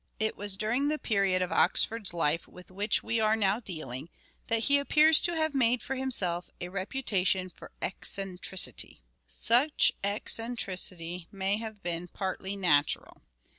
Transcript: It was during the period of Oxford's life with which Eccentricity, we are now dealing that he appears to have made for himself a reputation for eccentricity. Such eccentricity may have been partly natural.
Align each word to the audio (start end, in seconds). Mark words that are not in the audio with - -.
It 0.19 0.35
was 0.35 0.57
during 0.57 0.87
the 0.87 0.97
period 0.97 1.43
of 1.43 1.51
Oxford's 1.51 2.11
life 2.11 2.47
with 2.47 2.71
which 2.71 2.95
Eccentricity, 3.03 3.05
we 3.05 3.19
are 3.19 3.35
now 3.35 3.59
dealing 3.59 4.09
that 4.47 4.63
he 4.63 4.79
appears 4.79 5.21
to 5.21 5.35
have 5.35 5.53
made 5.53 5.83
for 5.83 5.93
himself 5.93 6.49
a 6.59 6.69
reputation 6.69 7.51
for 7.51 7.69
eccentricity. 7.83 9.01
Such 9.27 9.91
eccentricity 10.03 11.27
may 11.31 11.57
have 11.57 11.83
been 11.83 12.07
partly 12.07 12.55
natural. 12.55 13.21